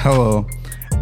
[0.00, 0.46] Hello,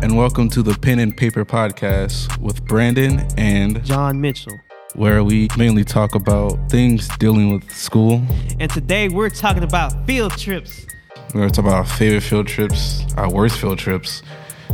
[0.03, 4.59] and welcome to the Pen and Paper Podcast with Brandon and John Mitchell.
[4.95, 8.23] where we mainly talk about things dealing with school.
[8.59, 10.87] And today we're talking about field trips.
[11.35, 14.23] We're gonna talk about our favorite field trips, our worst field trips,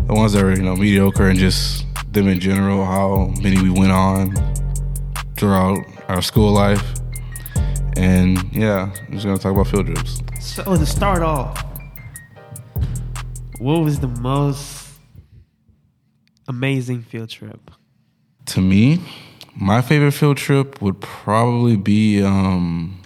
[0.06, 2.84] the ones that are you know mediocre, and just them in general.
[2.84, 4.34] How many we went on
[5.36, 5.78] throughout
[6.08, 6.94] our school life,
[7.96, 10.22] and yeah, we're just gonna talk about field trips.
[10.40, 11.64] So to start off,
[13.62, 14.88] what was the most
[16.48, 17.70] amazing field trip?
[18.46, 19.00] To me,
[19.54, 22.20] my favorite field trip would probably be.
[22.22, 23.00] um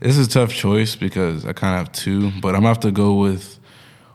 [0.00, 2.80] This is a tough choice because I kind of have two, but I'm gonna have
[2.80, 3.58] to go with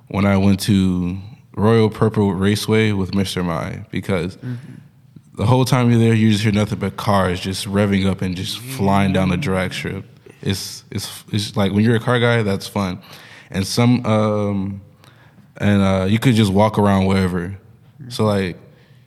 [0.10, 1.18] when I went to
[1.56, 3.44] Royal Purple Raceway with Mr.
[3.44, 4.38] Mai because
[5.34, 8.36] the whole time you're there, you just hear nothing but cars just revving up and
[8.36, 10.06] just flying down the drag strip.
[10.44, 13.02] It's it's it's like when you're a car guy, that's fun,
[13.50, 14.82] and some um
[15.60, 17.58] and uh, you could just walk around wherever.
[18.10, 18.58] So like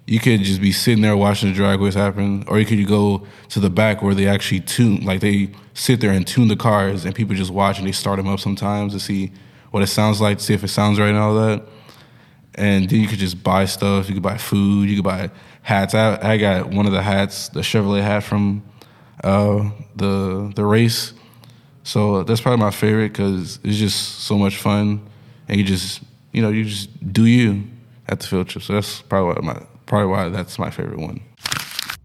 [0.06, 3.26] you could just be sitting there watching the drag race happen, or you could go
[3.50, 7.04] to the back where they actually tune, like they sit there and tune the cars,
[7.04, 9.32] and people just watch and they start them up sometimes to see
[9.70, 11.62] what it sounds like, to see if it sounds right and all that.
[12.54, 14.08] And then you could just buy stuff.
[14.08, 14.90] You could buy food.
[14.90, 15.30] You could buy
[15.62, 15.94] hats.
[15.94, 18.62] I, I got one of the hats, the Chevrolet hat from
[19.24, 21.14] uh, the the race.
[21.84, 25.08] So that's probably my favorite because it's just so much fun,
[25.48, 27.64] and you just you know you just do you
[28.08, 28.64] at the field trip.
[28.64, 31.20] So that's probably why my probably why that's my favorite one.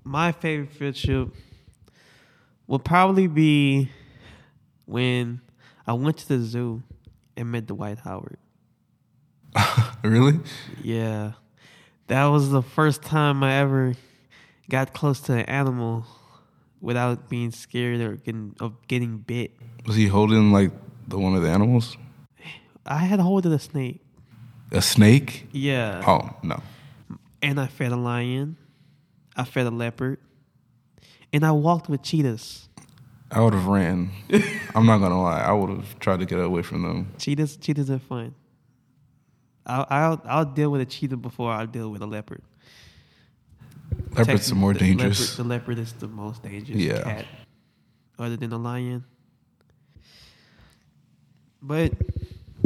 [0.03, 1.29] My favorite field trip
[2.67, 3.89] would probably be
[4.85, 5.41] when
[5.85, 6.83] I went to the zoo
[7.35, 8.37] and met Dwight Howard.
[10.03, 10.39] really?
[10.81, 11.33] Yeah.
[12.07, 13.95] That was the first time I ever
[14.69, 16.05] got close to an animal
[16.79, 19.51] without being scared or getting of getting bit.
[19.85, 20.71] Was he holding like
[21.07, 21.97] the one of the animals?
[22.85, 24.01] I had a hold of the snake.
[24.71, 25.47] A snake?
[25.51, 26.03] Yeah.
[26.05, 26.61] Oh no.
[27.41, 28.57] And I fed a lion.
[29.35, 30.19] I fed a leopard.
[31.31, 32.67] And I walked with cheetahs.
[33.31, 34.11] I would have ran.
[34.75, 35.41] I'm not gonna lie.
[35.41, 37.11] I would have tried to get away from them.
[37.17, 38.33] Cheetahs cheetahs are fun.
[39.65, 42.41] I'll I'll, I'll deal with a cheetah before I'll deal with a leopard.
[44.15, 45.19] Leopards are more The dangerous.
[45.19, 47.03] Leopard, the leopard is the most dangerous Yeah.
[47.03, 47.25] cat,
[48.19, 49.03] other than the lion.
[51.61, 51.93] But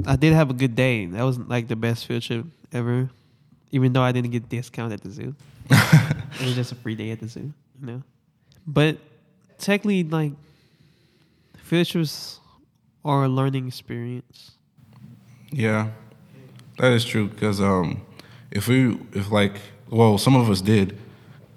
[0.05, 1.05] I did have a good day.
[1.05, 3.09] That was like the best field trip ever,
[3.71, 5.35] even though I didn't get discount at the zoo.
[5.69, 8.03] it was just a free day at the zoo, you know.
[8.65, 8.97] But
[9.57, 10.33] technically, like
[11.57, 12.39] field trips
[13.03, 14.51] are a learning experience.
[15.51, 15.89] Yeah,
[16.77, 17.27] that is true.
[17.27, 18.01] Because um,
[18.51, 19.59] if we, if like,
[19.89, 20.97] well, some of us did,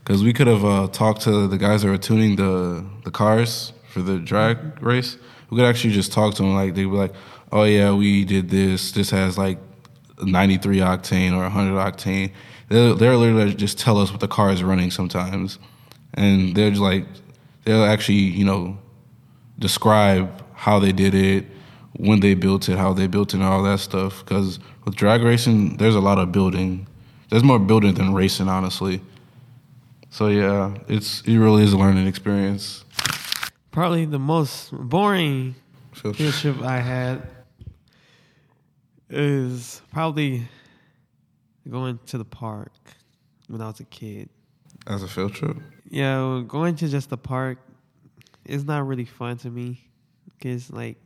[0.02, 3.72] because we could have uh, talked to the guys that were tuning the the cars
[3.88, 5.16] for the drag race.
[5.50, 6.54] We could actually just talk to them.
[6.54, 7.14] Like they'd be like,
[7.54, 8.92] "Oh yeah, we did this.
[8.92, 9.58] This has like
[10.20, 12.32] 93 octane or 100 octane."
[12.68, 15.58] They'll, they'll literally just tell us what the car is running sometimes,
[16.14, 17.06] and they're just like,
[17.64, 18.78] they'll actually, you know,
[19.58, 21.46] describe how they did it,
[21.96, 24.24] when they built it, how they built it, and all that stuff.
[24.24, 26.86] Because with drag racing, there's a lot of building.
[27.30, 29.00] There's more building than racing, honestly.
[30.10, 32.84] So yeah, it's it really is a learning experience.
[33.70, 35.56] Probably the most boring
[35.92, 37.28] field trip I had
[39.14, 40.46] is probably
[41.68, 42.72] going to the park
[43.48, 44.28] when I was a kid.
[44.86, 45.56] As a field trip,
[45.88, 47.58] Yeah, going to just the park
[48.44, 49.80] is not really fun to me
[50.26, 50.98] because, like,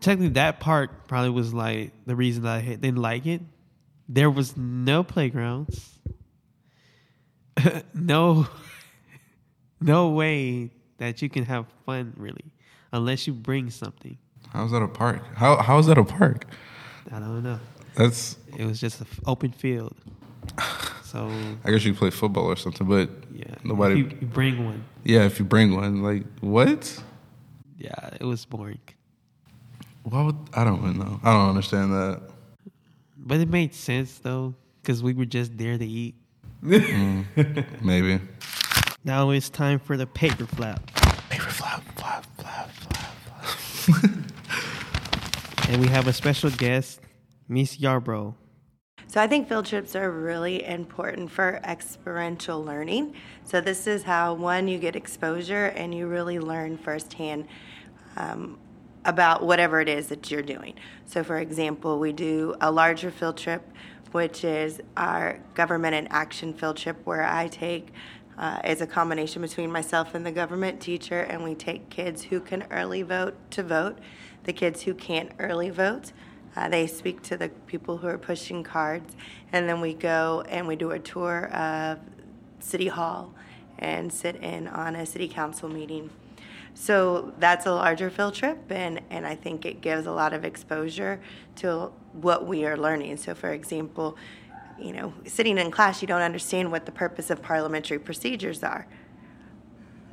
[0.00, 3.40] technically that part probably was like the reason that I didn't like it.
[4.08, 5.98] There was no playgrounds,
[7.94, 8.46] no,
[9.80, 12.52] no way that you can have fun really,
[12.92, 14.18] unless you bring something.
[14.52, 15.22] How's that a park?
[15.36, 16.44] How how's that a park?
[17.12, 17.58] I don't know.
[17.94, 19.96] That's It was just an open field.
[21.04, 21.28] So
[21.64, 24.84] I guess you play football or something, but yeah, Nobody- You, you bring one.
[25.04, 27.02] yeah, if you bring one, like what?
[27.78, 28.78] Yeah, it was boring,
[30.04, 31.18] Why would I don't even know.
[31.24, 32.20] I don't understand that.
[33.16, 36.14] but it made sense though because we were just there to eat.
[36.62, 37.24] Mm,
[37.82, 38.20] maybe.
[39.02, 40.86] Now it's time for the paper flap,
[41.30, 44.12] Paper flap, flap, flap, flap, flap.
[45.70, 47.00] And we have a special guest,
[47.48, 48.34] Miss Yarbrough.
[49.06, 53.14] So I think field trips are really important for experiential learning.
[53.44, 57.46] So this is how one you get exposure and you really learn firsthand
[58.16, 58.58] um,
[59.04, 60.74] about whatever it is that you're doing.
[61.06, 63.62] So for example, we do a larger field trip,
[64.10, 67.92] which is our government and action field trip, where I take
[68.40, 72.40] uh, is a combination between myself and the government teacher, and we take kids who
[72.40, 73.96] can early vote to vote,
[74.44, 76.12] the kids who can't early vote
[76.56, 79.14] Uh, they speak to the people who are pushing cards,
[79.52, 81.98] and then we go and we do a tour of
[82.58, 83.32] City Hall
[83.78, 86.10] and sit in on a city council meeting.
[86.74, 90.44] So that's a larger field trip, and, and I think it gives a lot of
[90.44, 91.20] exposure
[91.56, 93.16] to what we are learning.
[93.18, 94.16] So, for example,
[94.80, 98.86] you know, sitting in class, you don't understand what the purpose of parliamentary procedures are.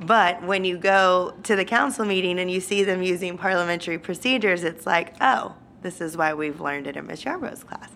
[0.00, 4.62] But when you go to the council meeting and you see them using parliamentary procedures,
[4.62, 7.90] it's like, oh, this is why we've learned it in Miss Yarborough's class.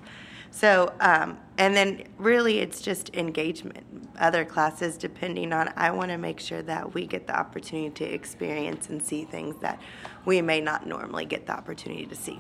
[0.51, 3.87] So, um, and then really it's just engagement.
[4.19, 8.13] Other classes, depending on, I want to make sure that we get the opportunity to
[8.13, 9.81] experience and see things that
[10.27, 12.39] we may not normally get the opportunity to see.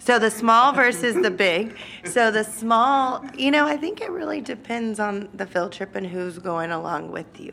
[0.00, 1.76] So the small versus the big.
[2.04, 6.06] So the small, you know, I think it really depends on the field trip and
[6.06, 7.52] who's going along with you.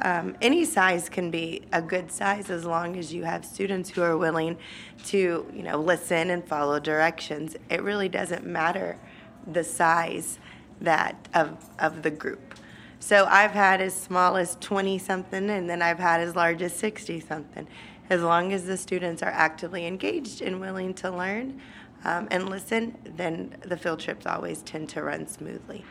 [0.00, 4.00] Um, any size can be a good size as long as you have students who
[4.00, 4.56] are willing
[5.04, 7.56] to, you know, listen and follow directions.
[7.68, 8.98] It really doesn't matter
[9.46, 10.38] the size
[10.80, 12.54] that of of the group.
[13.00, 16.72] So I've had as small as 20 something and then I've had as large as
[16.72, 17.66] 60 something.
[18.12, 21.58] As long as the students are actively engaged and willing to learn
[22.04, 25.82] um, and listen, then the field trips always tend to run smoothly.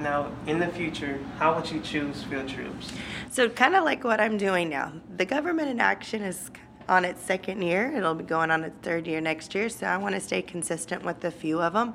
[0.00, 2.90] Now, in the future, how would you choose field trips?
[3.30, 4.94] So, kind of like what I'm doing now.
[5.16, 6.50] The government in action is
[6.88, 7.92] on its second year.
[7.96, 9.68] It'll be going on its third year next year.
[9.68, 11.94] So, I want to stay consistent with a few of them,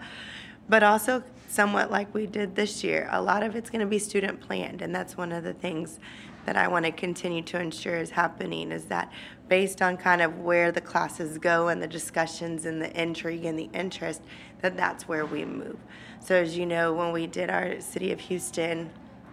[0.70, 3.08] but also somewhat like we did this year.
[3.12, 6.00] A lot of it's going to be student planned, and that's one of the things
[6.46, 9.12] that I want to continue to ensure is happening is that
[9.50, 13.60] based on kind of where the classes go and the discussions and the intrigue and
[13.60, 14.22] the interest,
[14.62, 15.78] that that's where we move.
[16.20, 18.90] So, as you know, when we did our City of Houston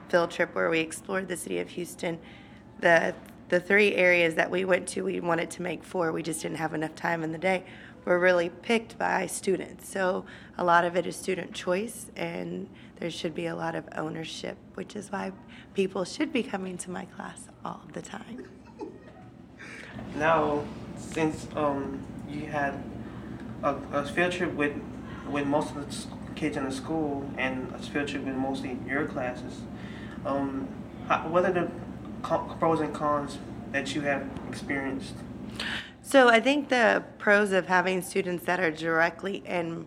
[0.08, 2.18] field trip where we explored the City of Houston,
[2.80, 3.14] the
[3.48, 6.12] the three areas that we went to, we wanted to make four.
[6.12, 7.64] We just didn't have enough time in the day.
[8.04, 9.88] Were really picked by students.
[9.88, 10.26] So
[10.58, 14.58] a lot of it is student choice, and there should be a lot of ownership,
[14.74, 15.32] which is why
[15.72, 18.46] people should be coming to my class all the time.
[20.16, 20.64] Now,
[20.96, 22.82] since um, you had
[23.62, 24.72] a, a field trip with
[25.28, 29.06] with most of the kids in the school and a field trip with mostly your
[29.06, 29.60] classes,
[30.26, 30.68] um,
[31.08, 31.70] how, what are the
[32.24, 33.38] pros and cons
[33.72, 35.14] that you have experienced?
[36.02, 39.86] So I think the pros of having students that are directly in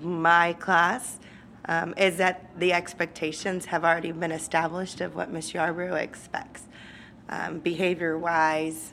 [0.00, 1.18] my class
[1.68, 6.64] um, is that the expectations have already been established of what Miss Yarborough expects,
[7.28, 8.92] um, behavior wise,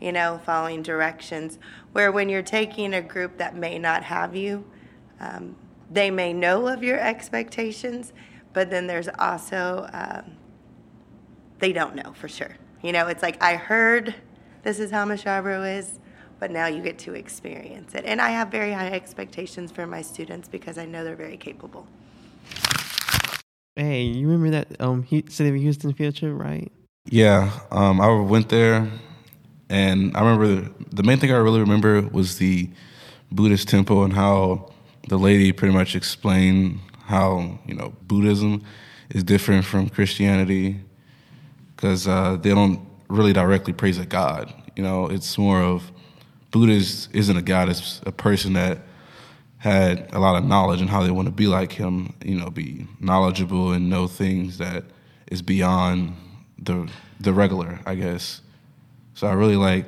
[0.00, 1.58] you know, following directions.
[1.92, 4.64] Where when you're taking a group that may not have you,
[5.20, 5.54] um,
[5.90, 8.12] they may know of your expectations,
[8.52, 10.36] but then there's also, um,
[11.60, 12.56] they don't know for sure.
[12.82, 14.14] You know, it's like, I heard
[14.62, 15.98] this is how Miss Yarborough is,
[16.38, 18.04] but now you get to experience it.
[18.06, 21.86] And I have very high expectations for my students because I know they're very capable.
[23.76, 26.70] Hey, you remember that um City of Houston field trip, right?
[27.06, 28.90] Yeah, um, I went there,
[29.70, 32.68] and I remember the, the main thing I really remember was the
[33.32, 34.72] Buddhist temple and how
[35.08, 38.62] the lady pretty much explained how you know Buddhism
[39.08, 40.80] is different from Christianity
[41.80, 44.52] because uh, they don't really directly praise a god.
[44.76, 45.90] You know, it's more of
[46.50, 48.78] Buddha isn't a god; it's a person that
[49.56, 52.50] had a lot of knowledge and how they want to be like him, you know,
[52.50, 54.84] be knowledgeable and know things that
[55.30, 56.14] is beyond
[56.58, 58.42] the the regular, I guess.
[59.14, 59.86] So I really like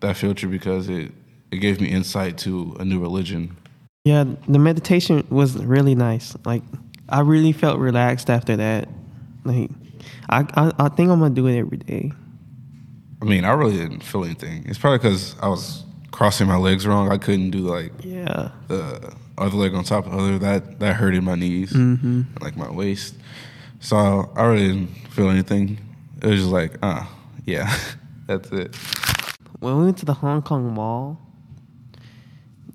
[0.00, 1.10] that filter because it
[1.50, 3.56] it gave me insight to a new religion.
[4.04, 6.36] Yeah, the meditation was really nice.
[6.44, 6.62] Like
[7.08, 8.88] I really felt relaxed after that.
[9.44, 9.70] Like
[10.28, 12.12] I I, I think I'm gonna do it every day.
[13.22, 14.64] I mean, I really didn't feel anything.
[14.66, 17.10] It's probably because I was crossing my legs wrong.
[17.10, 20.38] I couldn't do like yeah the other leg on top of the other.
[20.38, 22.22] That that hurted my knees, mm-hmm.
[22.40, 23.14] like my waist.
[23.80, 25.78] So I really didn't feel anything.
[26.22, 27.74] It was just like, ah, uh, yeah,
[28.26, 28.74] that's it.
[29.60, 31.20] When we went to the Hong Kong Mall,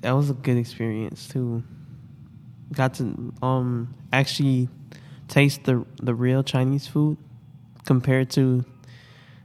[0.01, 1.63] that was a good experience too.
[2.73, 4.69] Got to um actually
[5.29, 7.17] taste the the real Chinese food
[7.85, 8.65] compared to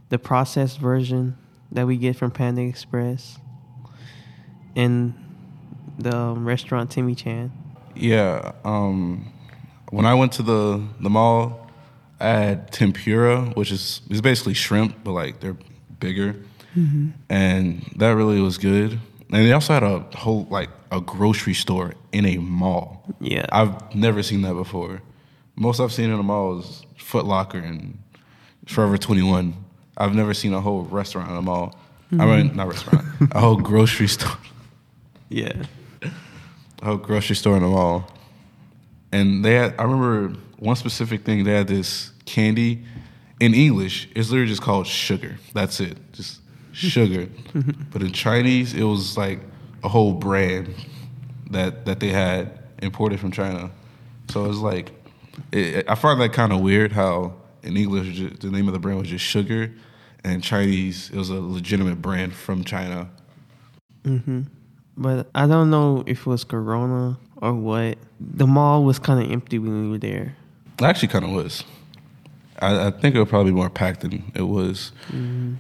[0.09, 1.37] the processed version
[1.73, 3.38] that we get from Panda Express
[4.76, 5.14] and
[5.99, 7.53] the um, restaurant Timmy Chan?
[7.95, 9.33] Yeah, um,
[9.91, 11.71] when I went to the the mall,
[12.21, 15.57] I had tempura, which is is basically shrimp, but like they're
[16.00, 16.35] bigger,
[16.76, 17.11] mm-hmm.
[17.29, 18.99] and that really was good.
[19.31, 23.05] And they also had a whole like a grocery store in a mall.
[23.21, 25.03] Yeah, I've never seen that before.
[25.56, 27.99] Most I've seen in a mall is Foot Locker and
[28.66, 29.54] Forever Twenty One.
[29.96, 31.75] I've never seen a whole restaurant in a mall.
[32.12, 32.20] Mm-hmm.
[32.20, 34.37] I mean, not restaurant, a whole grocery store.
[35.28, 35.64] Yeah.
[36.02, 38.11] a whole grocery store in the mall,
[39.12, 39.75] and they had.
[39.78, 41.44] I remember one specific thing.
[41.44, 42.84] They had this candy
[43.40, 44.08] in English.
[44.14, 45.37] It's literally just called sugar.
[45.52, 46.40] That's it, just
[46.73, 47.28] sugar.
[47.92, 49.40] but in Chinese, it was like
[49.84, 50.75] a whole brand
[51.50, 53.70] that that they had imported from China.
[54.30, 54.90] So it was like,
[55.53, 56.93] it, I find that kind of weird.
[56.93, 59.73] How in English the name of the brand was just sugar,
[60.23, 63.11] and Chinese it was a legitimate brand from China.
[64.05, 64.43] Mm-hmm.
[64.97, 67.99] But I don't know if it was Corona or what.
[68.21, 70.37] The mall was kind of empty when we were there.
[70.79, 71.64] It actually kind of was.
[72.61, 75.55] I, I think it was probably more packed than it was mm-hmm.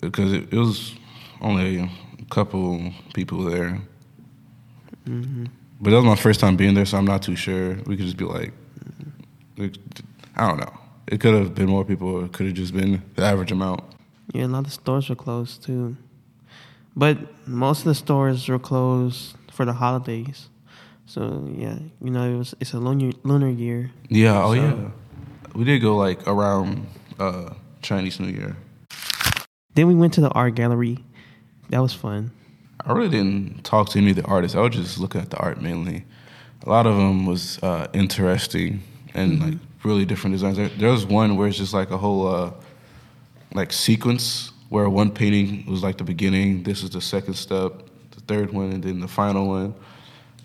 [0.00, 0.94] because it, it was
[1.40, 1.90] only a
[2.30, 3.80] couple people there.
[5.06, 5.46] Mm-hmm.
[5.80, 7.74] But that was my first time being there, so I'm not too sure.
[7.86, 8.52] We could just be like,
[9.58, 10.72] I don't know.
[11.06, 13.82] It could have been more people, or it could have just been the average amount.
[14.34, 15.96] Yeah, a lot of stores were closed too.
[16.96, 20.48] But most of the stores were closed for the holidays.
[21.06, 23.90] So yeah, you know, it was it's a lunar lunar year.
[24.08, 24.42] Yeah.
[24.44, 24.90] Oh So- yeah.
[25.54, 26.86] We did go like around
[27.18, 28.56] uh, Chinese New Year.
[29.74, 30.98] Then we went to the art gallery.
[31.70, 32.30] That was fun.
[32.84, 34.54] I really didn't talk to any of the artists.
[34.56, 36.04] I was just looking at the art mainly.
[36.64, 38.82] A lot of them was uh, interesting
[39.16, 40.56] and like really different designs.
[40.56, 42.52] There, there was one where it's just like a whole uh,
[43.54, 46.62] like sequence where one painting was like the beginning.
[46.62, 47.72] This is the second step,
[48.10, 49.74] the third one, and then the final one.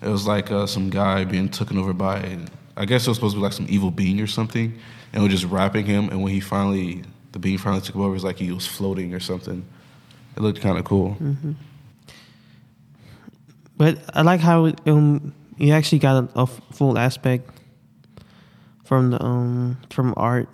[0.00, 2.38] It was like uh, some guy being taken over by,
[2.76, 4.76] I guess it was supposed to be like some evil being or something,
[5.12, 6.08] and was just wrapping him.
[6.08, 7.02] And when he finally,
[7.32, 9.64] the being finally took him over, it was like he was floating or something.
[10.36, 11.16] It looked kind of cool.
[13.76, 17.48] But I like how um you actually got a full aspect
[18.84, 20.48] from the um from art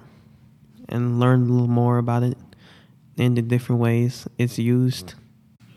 [0.89, 2.37] and learned a little more about it
[3.19, 5.15] and the different ways it's used.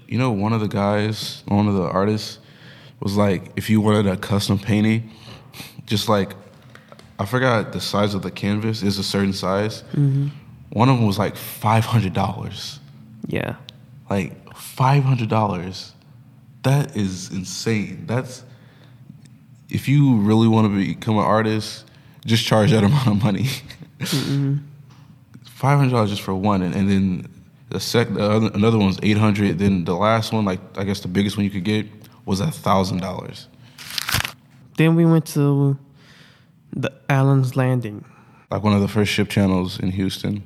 [0.08, 2.40] You know, one of the guys, one of the artists,
[3.00, 5.10] was like, if you wanted a custom painting,
[5.86, 6.34] just like,
[7.18, 9.84] I forgot the size of the canvas is a certain size.
[9.94, 12.80] One of them was like five hundred dollars.
[13.28, 13.56] Yeah.
[14.10, 15.94] Like five hundred dollars.
[16.64, 18.06] That is insane.
[18.06, 18.44] That's
[19.70, 21.86] if you really want to become an artist,
[22.26, 23.48] just charge that amount of money.
[25.46, 27.28] Five hundred dollars just for one, and, and then
[27.70, 29.60] the sec, the other, another one's eight hundred.
[29.60, 31.88] Then the last one, like I guess the biggest one you could get,
[32.26, 33.48] was a thousand dollars.
[34.78, 35.78] Then we went to
[36.74, 38.06] the Allen's Landing.
[38.50, 40.44] Like one of the first ship channels in Houston,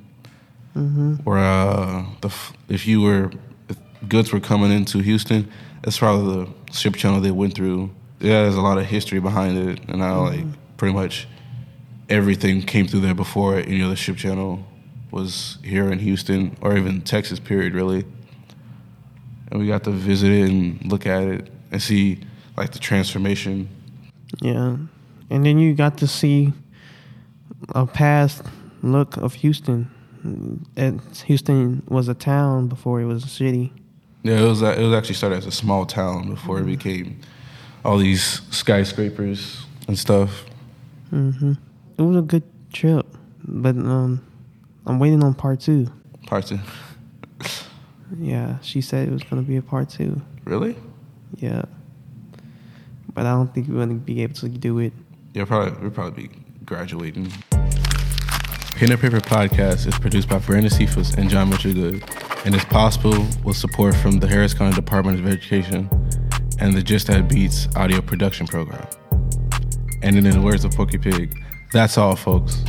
[1.24, 2.32] where uh, the
[2.68, 3.32] if you were
[3.68, 3.78] if
[4.08, 5.50] goods were coming into Houston,
[5.82, 7.90] that's probably the ship channel they went through.
[8.20, 10.44] Yeah, there's a lot of history behind it, and how like
[10.76, 11.26] pretty much
[12.08, 14.64] everything came through there before any other ship channel
[15.10, 17.38] was here in Houston or even Texas.
[17.38, 18.04] Period, really.
[19.50, 22.20] And we got to visit it and look at it and see
[22.56, 23.68] like the transformation.
[24.40, 24.76] Yeah.
[25.30, 26.52] And then you got to see
[27.70, 28.42] a past
[28.82, 29.90] look of Houston.
[30.76, 33.72] And Houston was a town before it was a city.
[34.22, 37.20] Yeah, it was it was actually started as a small town before it became
[37.84, 40.44] all these skyscrapers and stuff.
[41.10, 41.52] hmm
[41.98, 43.06] It was a good trip,
[43.42, 44.24] but um,
[44.84, 45.90] I'm waiting on part two.
[46.26, 46.58] Part two.
[48.18, 50.20] Yeah, she said it was gonna be a part two.
[50.44, 50.76] Really?
[51.36, 51.62] Yeah,
[53.14, 54.92] but I don't think we're gonna be able to do it.
[55.34, 56.34] Yeah, probably we'll probably be
[56.64, 57.32] graduating.
[57.50, 62.04] Pen and Paper Podcast is produced by Brandon Cephas and John Mitchell Good,
[62.44, 65.88] and is possible with support from the Harris County Department of Education
[66.58, 68.86] and the Just That Beats audio production program.
[70.02, 71.42] And in the words of Porky Pig,
[71.72, 72.62] that's all, folks.